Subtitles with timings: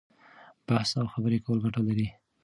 [0.67, 2.07] بحث او خبرې کول ګټه لري.